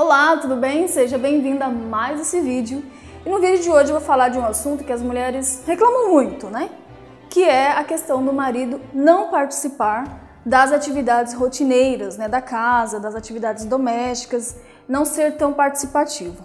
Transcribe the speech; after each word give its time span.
Olá, 0.00 0.36
tudo 0.36 0.54
bem? 0.54 0.86
Seja 0.86 1.18
bem-vinda 1.18 1.64
a 1.64 1.68
mais 1.68 2.20
esse 2.20 2.40
vídeo. 2.40 2.84
E 3.26 3.28
no 3.28 3.40
vídeo 3.40 3.64
de 3.64 3.68
hoje 3.68 3.90
eu 3.90 3.98
vou 3.98 4.00
falar 4.00 4.28
de 4.28 4.38
um 4.38 4.44
assunto 4.44 4.84
que 4.84 4.92
as 4.92 5.02
mulheres 5.02 5.64
reclamam 5.66 6.12
muito, 6.12 6.46
né? 6.46 6.70
Que 7.28 7.42
é 7.42 7.72
a 7.72 7.82
questão 7.82 8.24
do 8.24 8.32
marido 8.32 8.80
não 8.94 9.28
participar 9.28 10.38
das 10.46 10.70
atividades 10.70 11.34
rotineiras, 11.34 12.16
né, 12.16 12.28
da 12.28 12.40
casa, 12.40 13.00
das 13.00 13.16
atividades 13.16 13.64
domésticas, 13.64 14.54
não 14.86 15.04
ser 15.04 15.36
tão 15.36 15.52
participativo. 15.52 16.44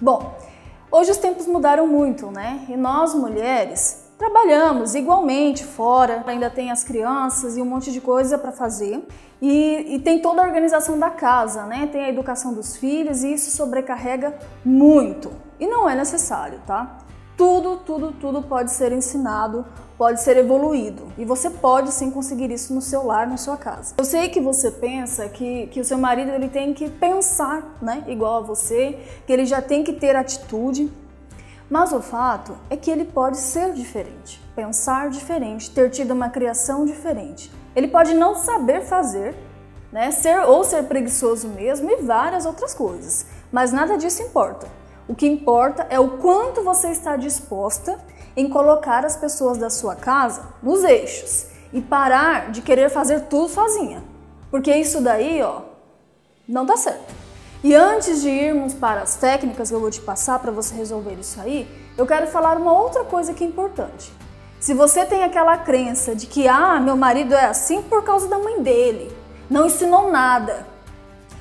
Bom, 0.00 0.38
hoje 0.88 1.10
os 1.10 1.16
tempos 1.16 1.48
mudaram 1.48 1.88
muito, 1.88 2.30
né? 2.30 2.64
E 2.68 2.76
nós 2.76 3.16
mulheres 3.16 4.01
trabalhamos 4.18 4.94
igualmente 4.94 5.64
fora, 5.64 6.22
ainda 6.26 6.48
tem 6.48 6.70
as 6.70 6.84
crianças 6.84 7.56
e 7.56 7.62
um 7.62 7.64
monte 7.64 7.90
de 7.90 8.00
coisa 8.00 8.38
para 8.38 8.52
fazer. 8.52 9.06
E, 9.40 9.96
e, 9.96 9.98
tem 9.98 10.20
toda 10.20 10.40
a 10.40 10.46
organização 10.46 10.96
da 10.96 11.10
casa, 11.10 11.64
né? 11.64 11.88
Tem 11.90 12.04
a 12.04 12.08
educação 12.08 12.54
dos 12.54 12.76
filhos 12.76 13.24
e 13.24 13.32
isso 13.32 13.50
sobrecarrega 13.50 14.38
muito. 14.64 15.32
E 15.58 15.66
não 15.66 15.88
é 15.88 15.96
necessário, 15.96 16.60
tá? 16.64 16.98
Tudo, 17.36 17.78
tudo, 17.78 18.12
tudo 18.12 18.42
pode 18.42 18.70
ser 18.70 18.92
ensinado, 18.92 19.64
pode 19.98 20.20
ser 20.20 20.36
evoluído. 20.36 21.12
E 21.18 21.24
você 21.24 21.50
pode 21.50 21.90
sim 21.90 22.08
conseguir 22.08 22.52
isso 22.52 22.72
no 22.72 22.80
seu 22.80 23.04
lar, 23.04 23.26
na 23.26 23.36
sua 23.36 23.56
casa. 23.56 23.94
Eu 23.98 24.04
sei 24.04 24.28
que 24.28 24.40
você 24.40 24.70
pensa 24.70 25.28
que, 25.28 25.66
que 25.68 25.80
o 25.80 25.84
seu 25.84 25.98
marido 25.98 26.30
ele 26.30 26.48
tem 26.48 26.72
que 26.72 26.88
pensar, 26.88 27.78
né? 27.82 28.04
Igual 28.06 28.38
a 28.38 28.40
você, 28.40 28.96
que 29.26 29.32
ele 29.32 29.44
já 29.44 29.60
tem 29.60 29.82
que 29.82 29.92
ter 29.92 30.14
atitude, 30.14 30.92
mas 31.72 31.90
o 31.90 32.02
fato 32.02 32.54
é 32.68 32.76
que 32.76 32.90
ele 32.90 33.06
pode 33.06 33.38
ser 33.38 33.72
diferente, 33.72 34.38
pensar 34.54 35.08
diferente, 35.08 35.70
ter 35.70 35.88
tido 35.88 36.10
uma 36.10 36.28
criação 36.28 36.84
diferente. 36.84 37.50
Ele 37.74 37.88
pode 37.88 38.12
não 38.12 38.34
saber 38.34 38.82
fazer, 38.82 39.34
né, 39.90 40.10
ser 40.10 40.40
ou 40.40 40.64
ser 40.64 40.82
preguiçoso 40.82 41.48
mesmo 41.48 41.90
e 41.90 42.02
várias 42.02 42.44
outras 42.44 42.74
coisas. 42.74 43.24
Mas 43.50 43.72
nada 43.72 43.96
disso 43.96 44.20
importa. 44.20 44.66
O 45.08 45.14
que 45.14 45.26
importa 45.26 45.86
é 45.88 45.98
o 45.98 46.18
quanto 46.18 46.62
você 46.62 46.90
está 46.90 47.16
disposta 47.16 47.98
em 48.36 48.50
colocar 48.50 49.06
as 49.06 49.16
pessoas 49.16 49.56
da 49.56 49.70
sua 49.70 49.96
casa 49.96 50.42
nos 50.62 50.84
eixos 50.84 51.46
e 51.72 51.80
parar 51.80 52.50
de 52.50 52.60
querer 52.60 52.90
fazer 52.90 53.20
tudo 53.30 53.48
sozinha. 53.48 54.04
Porque 54.50 54.76
isso 54.76 55.00
daí, 55.00 55.40
ó, 55.40 55.62
não 56.46 56.66
dá 56.66 56.76
certo. 56.76 57.14
E 57.64 57.76
antes 57.76 58.22
de 58.22 58.28
irmos 58.28 58.74
para 58.74 59.02
as 59.02 59.14
técnicas 59.14 59.68
que 59.68 59.74
eu 59.74 59.78
vou 59.78 59.90
te 59.90 60.00
passar 60.00 60.40
para 60.40 60.50
você 60.50 60.74
resolver 60.74 61.14
isso 61.14 61.40
aí, 61.40 61.68
eu 61.96 62.04
quero 62.04 62.26
falar 62.26 62.56
uma 62.56 62.72
outra 62.72 63.04
coisa 63.04 63.32
que 63.32 63.44
é 63.44 63.46
importante. 63.46 64.12
Se 64.58 64.74
você 64.74 65.06
tem 65.06 65.22
aquela 65.22 65.56
crença 65.56 66.12
de 66.12 66.26
que, 66.26 66.48
ah, 66.48 66.80
meu 66.80 66.96
marido 66.96 67.34
é 67.34 67.44
assim 67.44 67.80
por 67.80 68.02
causa 68.02 68.26
da 68.26 68.36
mãe 68.36 68.60
dele, 68.60 69.16
não 69.48 69.66
ensinou 69.66 70.10
nada, 70.10 70.66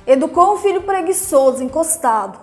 educou 0.06 0.54
um 0.54 0.58
filho 0.58 0.84
preguiçoso, 0.84 1.64
encostado, 1.64 2.38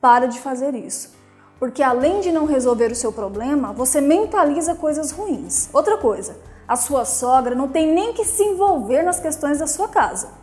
para 0.00 0.26
de 0.26 0.40
fazer 0.40 0.74
isso. 0.74 1.16
Porque 1.60 1.84
além 1.84 2.18
de 2.18 2.32
não 2.32 2.46
resolver 2.46 2.90
o 2.90 2.96
seu 2.96 3.12
problema, 3.12 3.72
você 3.72 4.00
mentaliza 4.00 4.74
coisas 4.74 5.12
ruins. 5.12 5.68
Outra 5.72 5.98
coisa, 5.98 6.36
a 6.66 6.74
sua 6.74 7.04
sogra 7.04 7.54
não 7.54 7.68
tem 7.68 7.92
nem 7.92 8.12
que 8.12 8.24
se 8.24 8.42
envolver 8.42 9.02
nas 9.02 9.20
questões 9.20 9.60
da 9.60 9.68
sua 9.68 9.86
casa. 9.86 10.37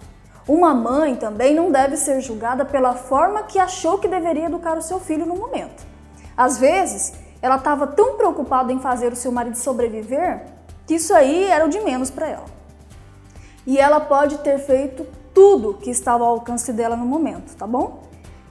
Uma 0.47 0.75
mãe 0.75 1.15
também 1.15 1.55
não 1.55 1.71
deve 1.71 1.97
ser 1.97 2.21
julgada 2.21 2.63
pela 2.63 2.93
forma 2.93 3.43
que 3.43 3.57
achou 3.57 3.97
que 3.97 4.07
deveria 4.07 4.45
educar 4.45 4.77
o 4.77 4.81
seu 4.81 4.99
filho 4.99 5.25
no 5.25 5.35
momento. 5.35 5.83
Às 6.38 6.59
vezes, 6.59 7.13
ela 7.41 7.55
estava 7.55 7.88
tão 7.88 8.15
preocupada 8.15 8.71
em 8.71 8.79
fazer 8.79 9.11
o 9.11 9.16
seu 9.16 9.31
marido 9.31 9.57
sobreviver 9.57 10.43
que 10.85 10.95
isso 10.95 11.16
aí 11.16 11.45
era 11.45 11.66
o 11.66 11.69
de 11.69 11.79
menos 11.81 12.11
para 12.11 12.27
ela. 12.27 12.45
E 13.66 13.79
ela 13.79 13.99
pode 13.99 14.38
ter 14.39 14.59
feito 14.59 15.05
tudo 15.33 15.73
que 15.73 15.89
estava 15.89 16.23
ao 16.23 16.31
alcance 16.31 16.71
dela 16.71 16.95
no 16.95 17.05
momento, 17.05 17.55
tá 17.55 17.66
bom? 17.66 18.03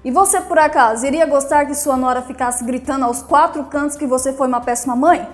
E 0.04 0.10
você, 0.10 0.40
por 0.40 0.58
acaso, 0.58 1.06
iria 1.06 1.24
gostar 1.24 1.64
que 1.64 1.74
sua 1.74 1.96
nora 1.96 2.20
ficasse 2.22 2.64
gritando 2.64 3.04
aos 3.04 3.22
quatro 3.22 3.64
cantos 3.64 3.96
que 3.96 4.06
você 4.06 4.32
foi 4.32 4.48
uma 4.48 4.60
péssima 4.60 4.96
mãe? 4.96 5.26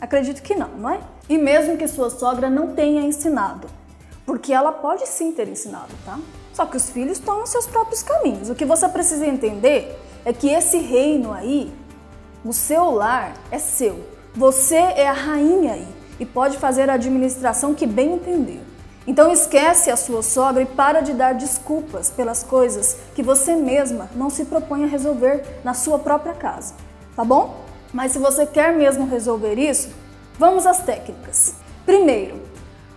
Acredito 0.00 0.42
que 0.42 0.54
não, 0.54 0.68
não 0.68 0.90
é? 0.90 1.00
E 1.28 1.36
mesmo 1.36 1.76
que 1.76 1.88
sua 1.88 2.08
sogra 2.08 2.48
não 2.48 2.74
tenha 2.74 3.02
ensinado, 3.02 3.66
porque 4.26 4.52
ela 4.52 4.72
pode 4.72 5.06
sim 5.06 5.30
ter 5.30 5.48
ensinado, 5.48 5.94
tá? 6.04 6.18
Só 6.52 6.66
que 6.66 6.76
os 6.76 6.90
filhos 6.90 7.18
tomam 7.18 7.46
seus 7.46 7.66
próprios 7.66 8.02
caminhos. 8.02 8.50
O 8.50 8.54
que 8.54 8.64
você 8.64 8.88
precisa 8.88 9.24
entender 9.24 9.96
é 10.24 10.32
que 10.32 10.48
esse 10.48 10.78
reino 10.78 11.32
aí, 11.32 11.72
o 12.44 12.52
seu 12.52 12.90
lar, 12.90 13.34
é 13.50 13.58
seu. 13.58 14.04
Você 14.34 14.74
é 14.74 15.06
a 15.06 15.12
rainha 15.12 15.74
aí 15.74 15.88
e 16.18 16.26
pode 16.26 16.58
fazer 16.58 16.90
a 16.90 16.94
administração 16.94 17.74
que 17.74 17.86
bem 17.86 18.14
entender. 18.14 18.60
Então 19.06 19.30
esquece 19.30 19.88
a 19.88 19.96
sua 19.96 20.22
sogra 20.22 20.62
e 20.62 20.66
para 20.66 21.00
de 21.00 21.12
dar 21.12 21.34
desculpas 21.34 22.10
pelas 22.10 22.42
coisas 22.42 22.96
que 23.14 23.22
você 23.22 23.54
mesma 23.54 24.10
não 24.16 24.28
se 24.28 24.46
propõe 24.46 24.82
a 24.82 24.88
resolver 24.88 25.44
na 25.62 25.74
sua 25.74 25.98
própria 25.98 26.34
casa, 26.34 26.74
tá 27.14 27.22
bom? 27.22 27.64
Mas 27.92 28.12
se 28.12 28.18
você 28.18 28.44
quer 28.44 28.74
mesmo 28.74 29.06
resolver 29.06 29.54
isso, 29.54 29.90
vamos 30.36 30.66
às 30.66 30.82
técnicas. 30.82 31.54
Primeiro, 31.84 32.40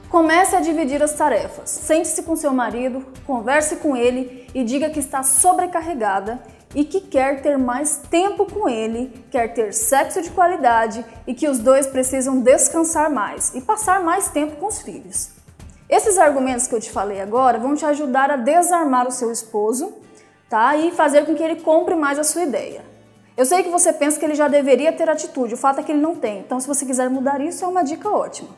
Comece 0.10 0.56
a 0.56 0.60
dividir 0.60 1.04
as 1.04 1.14
tarefas. 1.14 1.70
Sente-se 1.70 2.24
com 2.24 2.36
seu 2.36 2.52
marido, 2.52 3.06
converse 3.28 3.76
com 3.76 3.96
ele 3.96 4.48
e 4.56 4.64
diga 4.64 4.90
que 4.90 5.00
está 5.00 5.22
sobrecarregada 5.22 6.42
e 6.74 6.84
que 6.84 7.00
quer 7.00 7.44
ter 7.44 7.60
mais 7.60 7.98
tempo 8.10 8.52
com 8.52 8.68
ele, 8.68 9.24
quer 9.30 9.54
ter 9.54 9.72
sexo 9.72 10.20
de 10.22 10.32
qualidade 10.32 11.06
e 11.28 11.36
que 11.36 11.48
os 11.48 11.60
dois 11.60 11.86
precisam 11.86 12.40
descansar 12.40 13.12
mais 13.12 13.54
e 13.54 13.62
passar 13.62 14.02
mais 14.02 14.30
tempo 14.30 14.56
com 14.56 14.66
os 14.66 14.82
filhos. 14.82 15.30
Esses 15.88 16.18
argumentos 16.18 16.66
que 16.66 16.74
eu 16.74 16.82
te 16.82 16.90
falei 16.90 17.22
agora 17.22 17.60
vão 17.60 17.76
te 17.76 17.86
ajudar 17.86 18.32
a 18.32 18.36
desarmar 18.36 19.08
o 19.08 19.12
seu 19.12 19.32
esposo, 19.32 19.94
tá? 20.50 20.76
E 20.76 20.92
fazer 20.92 21.24
com 21.26 21.36
que 21.36 21.44
ele 21.44 21.62
compre 21.62 21.94
mais 21.94 22.18
a 22.18 22.24
sua 22.24 22.44
ideia. 22.44 22.84
Eu 23.38 23.46
sei 23.46 23.62
que 23.62 23.70
você 23.70 23.94
pensa 23.94 24.20
que 24.20 24.26
ele 24.26 24.36
já 24.36 24.48
deveria 24.48 24.92
ter 24.92 25.08
atitude, 25.08 25.54
o 25.54 25.58
fato 25.58 25.80
é 25.80 25.84
que 25.84 25.92
ele 25.92 26.02
não 26.02 26.16
tem. 26.16 26.40
Então, 26.40 26.60
se 26.60 26.68
você 26.68 26.84
quiser 26.84 27.10
mudar 27.12 27.40
isso, 27.42 27.64
é 27.64 27.68
uma 27.68 27.84
dica 27.84 28.10
ótima. 28.10 28.50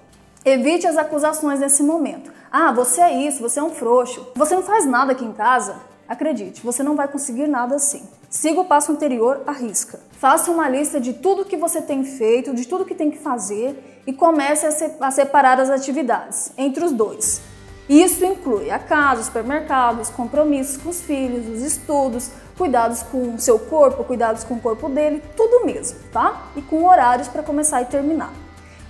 Evite 0.44 0.88
as 0.88 0.98
acusações 0.98 1.60
nesse 1.60 1.84
momento. 1.84 2.32
Ah, 2.52 2.72
você 2.72 3.00
é 3.00 3.28
isso, 3.28 3.44
você 3.44 3.60
é 3.60 3.64
um 3.64 3.70
frouxo. 3.70 4.28
Você 4.36 4.56
não 4.56 4.64
faz 4.64 4.88
nada 4.88 5.12
aqui 5.12 5.24
em 5.24 5.34
casa? 5.34 5.76
Acredite, 6.10 6.64
você 6.64 6.82
não 6.82 6.96
vai 6.96 7.08
conseguir 7.08 7.46
nada 7.48 7.76
assim. 7.76 8.04
Siga 8.28 8.60
o 8.60 8.66
passo 8.66 8.92
anterior 8.92 9.44
à 9.46 9.52
risca. 9.52 10.00
Faça 10.14 10.50
uma 10.50 10.68
lista 10.68 11.00
de 11.00 11.14
tudo 11.14 11.46
que 11.46 11.56
você 11.56 11.80
tem 11.80 12.04
feito, 12.04 12.56
de 12.56 12.68
tudo 12.68 12.86
que 12.86 12.96
tem 12.96 13.12
que 13.12 13.20
fazer 13.20 14.02
e 14.08 14.12
comece 14.12 14.66
a, 15.00 15.12
separar 15.12 15.60
as 15.60 15.70
atividades 15.70 16.52
entre 16.58 16.84
os 16.84 16.92
dois. 16.92 17.40
Isso 17.88 18.26
inclui 18.26 18.72
a 18.72 18.80
casa, 18.80 19.22
o 19.22 19.26
supermercado, 19.26 20.02
os 20.02 20.10
compromissos 20.10 20.78
com 20.78 20.90
os 20.90 21.02
filhos, 21.02 21.48
os 21.48 21.62
estudos, 21.62 22.32
cuidados 22.58 23.04
com 23.04 23.36
o 23.36 23.40
seu 23.40 23.60
corpo, 23.60 24.04
cuidados 24.04 24.44
com 24.44 24.56
o 24.56 24.60
corpo 24.60 24.90
dele, 24.90 25.22
tudo 25.38 25.66
mesmo, 25.66 26.00
tá? 26.12 26.48
E 26.56 26.64
com 26.64 26.84
horários 26.86 27.28
para 27.28 27.44
começar 27.44 27.82
e 27.84 27.86
terminar. 27.86 28.34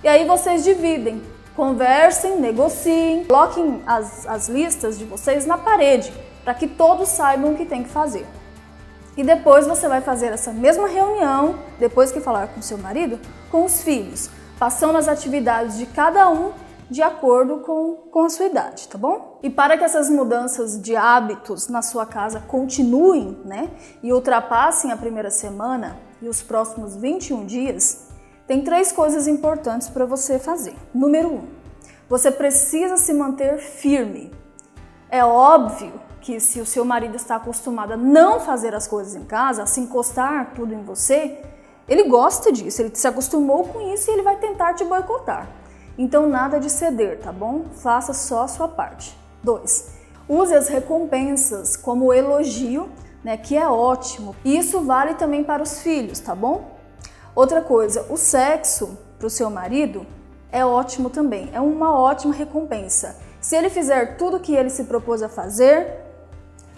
E 0.02 0.08
aí 0.08 0.26
vocês 0.26 0.64
dividem 0.64 1.22
Conversem, 1.54 2.40
negociem, 2.40 3.24
coloquem 3.24 3.82
as, 3.86 4.26
as 4.26 4.48
listas 4.48 4.98
de 4.98 5.04
vocês 5.04 5.44
na 5.44 5.58
parede 5.58 6.12
para 6.42 6.54
que 6.54 6.66
todos 6.66 7.08
saibam 7.08 7.52
o 7.52 7.56
que 7.56 7.66
tem 7.66 7.82
que 7.82 7.90
fazer. 7.90 8.26
E 9.16 9.22
depois 9.22 9.66
você 9.66 9.86
vai 9.88 10.00
fazer 10.00 10.32
essa 10.32 10.52
mesma 10.52 10.88
reunião, 10.88 11.56
depois 11.78 12.10
que 12.10 12.20
falar 12.20 12.48
com 12.48 12.62
seu 12.62 12.78
marido, 12.78 13.20
com 13.50 13.64
os 13.64 13.82
filhos, 13.82 14.30
passando 14.58 14.96
as 14.96 15.06
atividades 15.06 15.76
de 15.76 15.86
cada 15.86 16.30
um 16.30 16.52
de 16.88 17.02
acordo 17.02 17.58
com, 17.60 17.94
com 18.10 18.24
a 18.24 18.30
sua 18.30 18.46
idade, 18.46 18.86
tá 18.88 18.98
bom? 18.98 19.38
E 19.42 19.48
para 19.48 19.78
que 19.78 19.84
essas 19.84 20.10
mudanças 20.10 20.80
de 20.80 20.94
hábitos 20.94 21.68
na 21.68 21.80
sua 21.80 22.04
casa 22.04 22.40
continuem, 22.40 23.38
né, 23.44 23.70
e 24.02 24.12
ultrapassem 24.12 24.92
a 24.92 24.96
primeira 24.96 25.30
semana 25.30 25.98
e 26.20 26.28
os 26.28 26.42
próximos 26.42 26.94
21 26.94 27.46
dias, 27.46 28.11
tem 28.52 28.60
três 28.60 28.92
coisas 28.92 29.26
importantes 29.26 29.88
para 29.88 30.04
você 30.04 30.38
fazer. 30.38 30.76
Número 30.92 31.26
um, 31.32 31.48
você 32.06 32.30
precisa 32.30 32.98
se 32.98 33.14
manter 33.14 33.56
firme. 33.56 34.30
É 35.08 35.24
óbvio 35.24 35.94
que 36.20 36.38
se 36.38 36.60
o 36.60 36.66
seu 36.66 36.84
marido 36.84 37.16
está 37.16 37.36
acostumado 37.36 37.94
a 37.94 37.96
não 37.96 38.40
fazer 38.40 38.74
as 38.74 38.86
coisas 38.86 39.14
em 39.14 39.24
casa, 39.24 39.62
a 39.62 39.66
se 39.66 39.80
encostar 39.80 40.52
tudo 40.54 40.74
em 40.74 40.82
você, 40.82 41.38
ele 41.88 42.04
gosta 42.04 42.52
disso, 42.52 42.82
ele 42.82 42.94
se 42.94 43.08
acostumou 43.08 43.64
com 43.68 43.90
isso 43.90 44.10
e 44.10 44.12
ele 44.12 44.22
vai 44.22 44.36
tentar 44.36 44.74
te 44.74 44.84
boicotar. 44.84 45.48
Então 45.96 46.28
nada 46.28 46.60
de 46.60 46.68
ceder, 46.68 47.20
tá 47.20 47.32
bom? 47.32 47.64
Faça 47.76 48.12
só 48.12 48.42
a 48.42 48.48
sua 48.48 48.68
parte. 48.68 49.18
2. 49.42 49.94
Use 50.28 50.54
as 50.54 50.68
recompensas 50.68 51.74
como 51.74 52.12
elogio, 52.12 52.90
né, 53.24 53.38
que 53.38 53.56
é 53.56 53.66
ótimo. 53.66 54.36
Isso 54.44 54.82
vale 54.82 55.14
também 55.14 55.42
para 55.42 55.62
os 55.62 55.80
filhos, 55.80 56.20
tá 56.20 56.34
bom? 56.34 56.71
Outra 57.34 57.62
coisa, 57.62 58.04
o 58.10 58.16
sexo 58.18 58.98
para 59.16 59.26
o 59.26 59.30
seu 59.30 59.48
marido 59.48 60.06
é 60.50 60.64
ótimo 60.66 61.08
também, 61.08 61.48
é 61.54 61.60
uma 61.60 61.98
ótima 61.98 62.34
recompensa. 62.34 63.16
Se 63.40 63.56
ele 63.56 63.70
fizer 63.70 64.18
tudo 64.18 64.36
o 64.36 64.40
que 64.40 64.54
ele 64.54 64.68
se 64.68 64.84
propôs 64.84 65.22
a 65.22 65.30
fazer, 65.30 65.98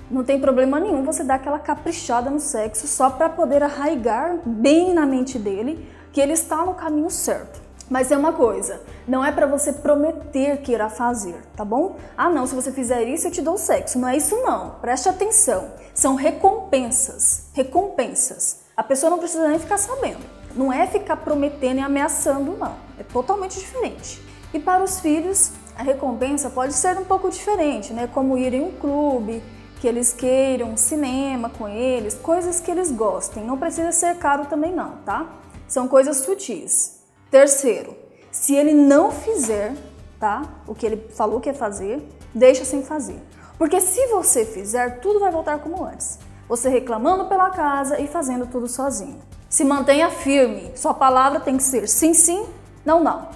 não 0.08 0.22
tem 0.22 0.40
problema 0.40 0.78
nenhum 0.78 1.02
você 1.02 1.24
dar 1.24 1.34
aquela 1.34 1.58
caprichada 1.58 2.30
no 2.30 2.38
sexo 2.38 2.86
só 2.86 3.10
para 3.10 3.28
poder 3.28 3.64
arraigar 3.64 4.38
bem 4.46 4.94
na 4.94 5.04
mente 5.04 5.40
dele 5.40 5.90
que 6.12 6.20
ele 6.20 6.34
está 6.34 6.64
no 6.64 6.74
caminho 6.74 7.10
certo. 7.10 7.60
Mas 7.90 8.12
é 8.12 8.16
uma 8.16 8.32
coisa, 8.32 8.80
não 9.08 9.24
é 9.24 9.32
para 9.32 9.46
você 9.46 9.72
prometer 9.72 10.58
que 10.58 10.72
irá 10.72 10.88
fazer, 10.88 11.34
tá 11.56 11.64
bom? 11.64 11.96
Ah, 12.16 12.30
não, 12.30 12.46
se 12.46 12.54
você 12.54 12.70
fizer 12.70 13.02
isso 13.02 13.26
eu 13.26 13.32
te 13.32 13.42
dou 13.42 13.58
sexo. 13.58 13.98
Não 13.98 14.08
é 14.08 14.16
isso 14.16 14.36
não. 14.36 14.76
Preste 14.80 15.08
atenção. 15.08 15.72
São 15.92 16.14
recompensas. 16.14 17.48
Recompensas. 17.52 18.60
A 18.76 18.82
pessoa 18.82 19.10
não 19.10 19.18
precisa 19.18 19.48
nem 19.48 19.58
ficar 19.58 19.78
sabendo. 19.78 20.43
Não 20.56 20.72
é 20.72 20.86
ficar 20.86 21.16
prometendo 21.16 21.78
e 21.78 21.82
ameaçando, 21.82 22.56
não. 22.56 22.76
É 22.98 23.02
totalmente 23.02 23.58
diferente. 23.58 24.20
E 24.52 24.58
para 24.58 24.84
os 24.84 25.00
filhos, 25.00 25.50
a 25.76 25.82
recompensa 25.82 26.48
pode 26.48 26.74
ser 26.74 26.96
um 26.96 27.04
pouco 27.04 27.28
diferente, 27.28 27.92
né? 27.92 28.08
Como 28.12 28.38
ir 28.38 28.54
em 28.54 28.62
um 28.62 28.72
clube, 28.72 29.42
que 29.80 29.88
eles 29.88 30.12
queiram, 30.12 30.76
cinema 30.76 31.50
com 31.50 31.68
eles, 31.68 32.14
coisas 32.14 32.60
que 32.60 32.70
eles 32.70 32.90
gostem. 32.90 33.44
Não 33.44 33.58
precisa 33.58 33.92
ser 33.92 34.16
caro 34.16 34.46
também 34.46 34.72
não, 34.72 34.98
tá? 35.04 35.26
São 35.66 35.88
coisas 35.88 36.18
sutis. 36.18 37.00
Terceiro, 37.30 37.96
se 38.30 38.54
ele 38.54 38.72
não 38.72 39.10
fizer, 39.10 39.74
tá? 40.18 40.42
O 40.66 40.74
que 40.74 40.86
ele 40.86 41.08
falou 41.14 41.40
que 41.40 41.50
ia 41.50 41.54
fazer, 41.54 42.00
deixa 42.32 42.64
sem 42.64 42.82
fazer. 42.82 43.20
Porque 43.58 43.80
se 43.80 44.06
você 44.06 44.44
fizer, 44.44 45.00
tudo 45.00 45.20
vai 45.20 45.30
voltar 45.30 45.58
como 45.58 45.84
antes. 45.84 46.18
Você 46.48 46.68
reclamando 46.68 47.26
pela 47.26 47.50
casa 47.50 48.00
e 48.00 48.06
fazendo 48.06 48.46
tudo 48.46 48.68
sozinho. 48.68 49.18
Se 49.54 49.64
mantenha 49.64 50.10
firme, 50.10 50.72
sua 50.74 50.92
palavra 50.92 51.38
tem 51.38 51.56
que 51.56 51.62
ser 51.62 51.86
sim, 51.88 52.12
sim, 52.12 52.44
não, 52.84 52.98
não. 52.98 53.28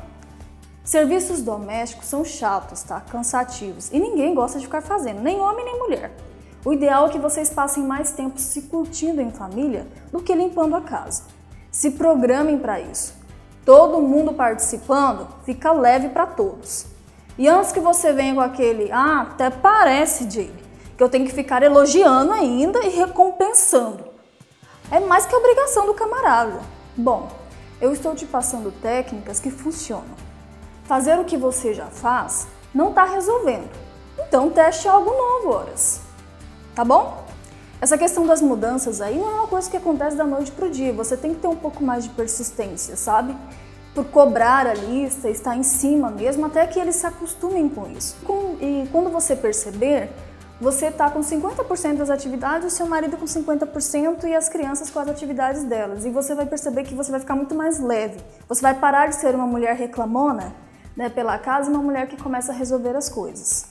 Serviços 0.83 1.41
domésticos 1.41 2.07
são 2.07 2.25
chatos, 2.25 2.83
tá? 2.83 3.01
Cansativos. 3.01 3.89
E 3.93 4.01
ninguém 4.01 4.35
gosta 4.35 4.59
de 4.59 4.65
ficar 4.65 4.83
fazendo, 4.83 5.21
nem 5.21 5.39
homem 5.39 5.65
nem 5.65 5.79
mulher. 5.79 6.11
O 6.65 6.73
ideal 6.73 7.07
é 7.07 7.11
que 7.11 7.21
vocês 7.21 7.51
passem 7.51 7.85
mais 7.85 8.11
tempo 8.11 8.37
se 8.41 8.63
curtindo 8.63 9.21
em 9.21 9.31
família 9.31 9.87
do 10.11 10.21
que 10.21 10.35
limpando 10.35 10.75
a 10.75 10.81
casa. 10.81 11.23
Se 11.71 11.93
programem 11.93 12.59
para 12.59 12.81
isso. 12.81 13.15
Todo 13.65 14.03
mundo 14.03 14.33
participando 14.33 15.29
fica 15.45 15.71
leve 15.71 16.09
para 16.09 16.27
todos. 16.27 16.87
E 17.39 17.47
antes 17.47 17.71
que 17.71 17.79
você 17.79 18.13
venha 18.13 18.35
com 18.35 18.41
aquele, 18.41 18.91
ah, 18.91 19.21
até 19.21 19.51
parece, 19.51 20.29
Jay, 20.29 20.53
que 20.97 21.03
eu 21.05 21.09
tenho 21.09 21.27
que 21.27 21.33
ficar 21.33 21.63
elogiando 21.63 22.33
ainda 22.33 22.85
e 22.85 22.89
recompensando. 22.89 24.08
É 24.91 24.99
mais 24.99 25.27
que 25.27 25.37
obrigação 25.37 25.85
do 25.85 25.93
camarada. 25.93 26.61
Bom, 26.97 27.29
eu 27.79 27.93
estou 27.93 28.15
te 28.15 28.25
passando 28.25 28.73
técnicas 28.81 29.39
que 29.39 29.51
funcionam. 29.51 30.17
Fazer 30.85 31.19
o 31.19 31.25
que 31.25 31.37
você 31.37 31.75
já 31.75 31.87
faz 31.87 32.49
não 32.75 32.89
está 32.89 33.05
resolvendo. 33.05 33.69
Então 34.19 34.51
teste 34.51 34.89
algo 34.89 35.11
novo, 35.11 35.55
horas. 35.55 36.01
Tá 36.75 36.87
bom? 36.87 37.23
Essa 37.81 37.99
questão 37.99 38.27
das 38.27 38.41
mudanças 38.41 39.03
aí 39.03 39.19
não 39.19 39.29
é 39.29 39.35
uma 39.35 39.47
coisa 39.47 39.71
que 39.71 39.77
acontece 39.77 40.17
da 40.17 40.25
noite 40.25 40.51
pro 40.53 40.71
dia. 40.71 40.93
Você 40.95 41.19
tem 41.19 41.35
que 41.35 41.41
ter 41.41 41.49
um 41.49 41.57
pouco 41.57 41.85
mais 41.85 42.05
de 42.05 42.11
persistência, 42.11 42.97
sabe? 42.97 43.37
Por 43.95 44.07
cobrar 44.07 44.67
a 44.67 44.73
lista, 44.73 45.29
estar 45.29 45.55
em 45.55 45.63
cima 45.63 46.11
mesmo, 46.11 46.47
até 46.47 46.67
que 46.67 46.81
eles 46.81 46.97
se 46.97 47.07
acostumem 47.07 47.69
com 47.69 47.91
isso. 47.91 48.17
E 48.61 48.89
quando 48.91 49.11
você 49.11 49.37
perceber, 49.37 50.11
você 50.61 50.87
está 50.87 51.09
com 51.09 51.21
50% 51.21 51.97
das 51.97 52.11
atividades, 52.11 52.73
o 52.73 52.77
seu 52.77 52.87
marido 52.87 53.17
com 53.17 53.27
50% 53.27 54.25
e 54.25 54.35
as 54.35 54.49
crianças 54.49 54.91
com 54.91 54.99
as 54.99 55.09
atividades 55.09 55.63
delas. 55.63 56.05
E 56.05 56.11
você 56.11 56.35
vai 56.35 56.47
perceber 56.47 56.83
que 56.83 56.95
você 56.95 57.13
vai 57.13 57.21
ficar 57.21 57.37
muito 57.37 57.55
mais 57.55 57.79
leve. 57.79 58.19
Você 58.49 58.61
vai 58.61 58.75
parar 58.75 59.07
de 59.07 59.15
ser 59.15 59.35
uma 59.37 59.47
mulher 59.47 59.77
reclamona 59.77 60.53
né, 60.97 61.09
pela 61.09 61.39
casa 61.39 61.71
uma 61.71 61.81
mulher 61.81 62.09
que 62.09 62.21
começa 62.21 62.51
a 62.51 62.55
resolver 62.55 62.97
as 62.97 63.09
coisas. 63.09 63.67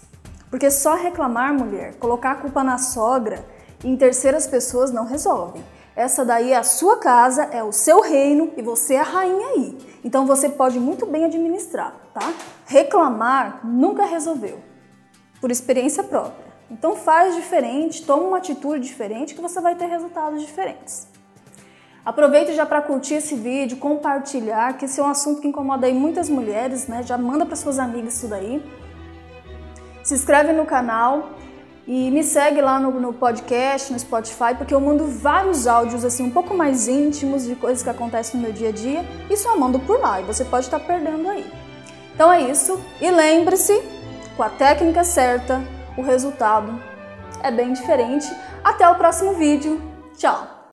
Porque 0.49 0.71
só 0.71 0.95
reclamar, 0.95 1.53
mulher, 1.53 1.95
colocar 1.95 2.31
a 2.31 2.35
culpa 2.35 2.63
na 2.63 2.77
sogra 2.77 3.45
e 3.83 3.89
em 3.89 3.97
terceiras 3.97 4.47
pessoas 4.47 4.89
não 4.89 5.05
resolve. 5.05 5.61
Essa 5.93 6.23
daí 6.23 6.53
é 6.53 6.57
a 6.57 6.63
sua 6.63 6.97
casa, 6.97 7.43
é 7.51 7.61
o 7.61 7.73
seu 7.73 7.99
reino 7.99 8.53
e 8.55 8.61
você 8.61 8.93
é 8.93 9.01
a 9.01 9.03
rainha 9.03 9.47
aí. 9.47 9.77
Então 10.05 10.25
você 10.25 10.47
pode 10.47 10.79
muito 10.79 11.05
bem 11.05 11.25
administrar, 11.25 11.93
tá? 12.13 12.33
Reclamar 12.65 13.59
nunca 13.65 14.05
resolveu, 14.05 14.59
por 15.41 15.51
experiência 15.51 16.01
própria. 16.01 16.46
Então 16.69 16.95
faz 16.95 17.35
diferente, 17.35 18.05
toma 18.05 18.23
uma 18.23 18.37
atitude 18.37 18.85
diferente 18.85 19.33
que 19.33 19.41
você 19.41 19.61
vai 19.61 19.75
ter 19.75 19.85
resultados 19.85 20.41
diferentes. 20.41 21.07
Aproveite 22.05 22.53
já 22.53 22.65
para 22.65 22.81
curtir 22.81 23.15
esse 23.15 23.35
vídeo, 23.35 23.77
compartilhar, 23.77 24.77
que 24.77 24.85
esse 24.85 24.99
é 24.99 25.03
um 25.03 25.09
assunto 25.09 25.41
que 25.41 25.47
incomoda 25.47 25.87
aí 25.87 25.93
muitas 25.93 26.29
mulheres, 26.29 26.87
né? 26.87 27.03
Já 27.03 27.17
manda 27.17 27.45
para 27.45 27.55
suas 27.55 27.79
amigas 27.79 28.15
isso 28.15 28.27
daí. 28.27 28.63
Se 30.03 30.13
inscreve 30.13 30.53
no 30.53 30.65
canal 30.65 31.31
e 31.85 32.09
me 32.09 32.23
segue 32.23 32.61
lá 32.61 32.79
no, 32.79 32.91
no, 32.91 33.11
podcast, 33.11 33.91
no 33.91 33.99
Spotify, 33.99 34.55
porque 34.57 34.73
eu 34.73 34.79
mando 34.79 35.05
vários 35.05 35.67
áudios 35.67 36.05
assim 36.05 36.23
um 36.23 36.31
pouco 36.31 36.55
mais 36.55 36.87
íntimos 36.87 37.45
de 37.45 37.55
coisas 37.55 37.83
que 37.83 37.89
acontecem 37.89 38.39
no 38.39 38.45
meu 38.45 38.53
dia 38.53 38.69
a 38.69 38.71
dia 38.71 39.05
e 39.29 39.35
só 39.35 39.57
mando 39.57 39.77
por 39.79 39.99
lá 39.99 40.21
e 40.21 40.23
você 40.23 40.45
pode 40.45 40.65
estar 40.65 40.79
tá 40.79 40.85
perdendo 40.85 41.27
aí. 41.29 41.45
Então 42.15 42.31
é 42.31 42.41
isso 42.41 42.79
e 43.01 43.11
lembre-se, 43.11 43.81
com 44.37 44.43
a 44.43 44.49
técnica 44.49 45.03
certa, 45.03 45.61
o 45.97 46.01
resultado 46.01 46.79
é 47.43 47.51
bem 47.51 47.73
diferente. 47.73 48.27
Até 48.63 48.87
o 48.87 48.95
próximo 48.95 49.33
vídeo. 49.33 49.81
Tchau! 50.15 50.56